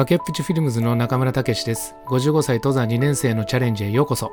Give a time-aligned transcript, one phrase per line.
[0.00, 1.94] 崖っぷちフィルムズの中村武史です。
[2.06, 4.32] 55歳登山2年生のチャレンジへようこそ。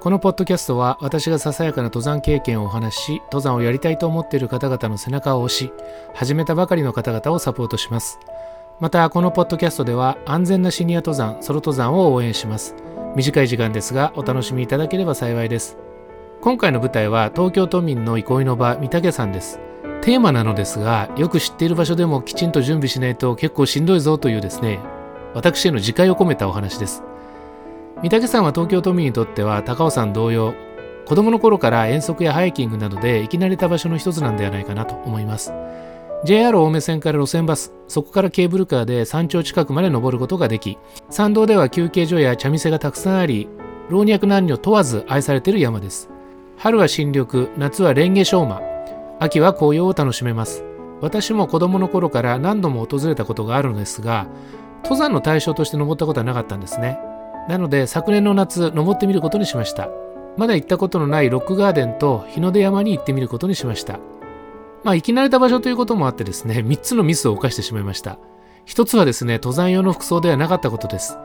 [0.00, 5.70] このポッドキャストは私がささやかな登山経験をお話し登山をやりたいと思っている方々の背中を押し
[6.14, 8.18] 始めたばかりの方々をサポートします。
[8.80, 12.74] またこのポッドキャストでは安全なシニア登山ソロ登山を応援します。
[13.14, 15.76] 短い時間ですがお楽しみいただければ幸いです。
[16.40, 19.60] 今回の舞台は東京都民の憩いの場御嶽山です。
[20.06, 24.78] テーマなのですがよく知っている場所でもきちんと準備しないと結構しんどいぞというですね
[25.34, 27.02] 私への自戒を込めたお話です。
[27.96, 30.54] 御嶽山は東京都民にとっては高尾山同様
[31.06, 35.52] 子供の頃から遠足やハイキングなどで行き慣れた場所の一つなんではないかなと思います。
[36.24, 40.78] JR 青梅線から路線バスそこからケーブルカーで山頂近くまで登ることができ
[41.10, 43.48] 山道では休憩所や茶店がたくさんあり
[43.88, 46.08] 老若男女問わず愛されている山です。
[46.58, 48.75] 春は新緑夏はレンゲショウマ。
[49.18, 50.62] 秋は紅葉を楽しめます。
[51.00, 54.26] 私も子供の頃から何度も訪れたことがあるのですが
[54.82, 56.98] 登山の対象として登ったことはなかったんですね。
[57.48, 59.88] なので昨年の夏登ってみることにしました。
[60.36, 63.98] まだ行ったことのないロックガーデンと日の出山に行ってみることにしました。
[64.84, 68.18] まあ行き慣れた場所ということもあってですね3つのミスを犯してしまいました。
[68.66, 71.18] 1つはですね登山用の服装ではなかったことです。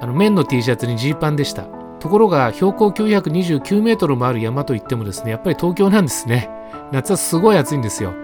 [0.00, 1.79] あの綿の T シャツにジーパンでした。
[2.00, 6.50] ところが標高929メートルもある山といってもですねやっぱり東京なんですね
[6.92, 8.14] 夏はすごい暑いんですよ。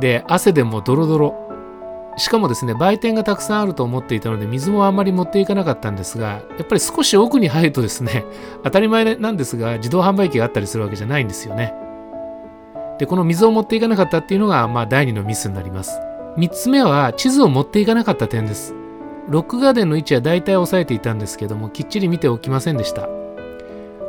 [0.00, 1.38] で、汗でもドロドロ。
[2.16, 8.24] しかもですね、売店がたくさんあると思っていたので、水もあんまり持っていかなかったんですが、やっぱり少し奥に入るとですね、
[8.64, 11.74] 当たり前なんですが、自動販売機があったりするわけじゃないんですよね。
[12.98, 16.00] で、この水を持っていかなかったっていうのが、まあ、第2のミスになります。
[16.36, 18.74] 3つ目は、地図を持っていかなかった点です。
[19.28, 23.08] ロックガーデンの位置は大体押さえていたんですけども、きっちり見ておきませんでした。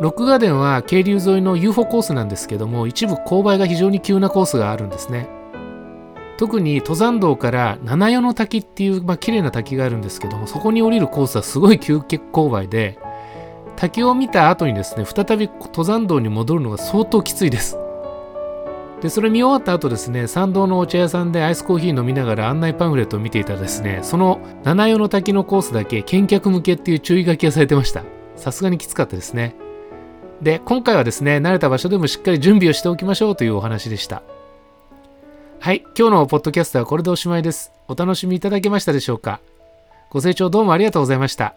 [0.01, 5.29] ロックガーデンは渓流沿いの UFO コースなんですけども一部勾配が非常に急なコースがあるんですね
[6.37, 12.97] 特に登山道から七代の滝っていう、まあ綺麗な滝があるんですけどもそこに降りるコースはすごい急勾配で
[13.75, 17.77] 滝を見た後にですね再び登山道に戻るのが相当きついです
[19.03, 28.03] でそれ見終わった後ですね参道のお茶屋さんでアイスコーヒー飲みながら案内パンフレットを見ていたらですねその七代の滝のコースだけ見客向けっていう注意書きがされてました
[28.35, 29.55] さすがにきつかったですね
[30.43, 34.23] で、今回はですね、慣れた場所でもしっかり準備をしておきましょうというお話でした。
[35.59, 37.71] はい、今日のポッドキャストはこれでおしまいです。
[37.87, 39.39] お楽しみいただけましたでしょうか
[40.09, 41.55] ご清聴どうもありがとうございました。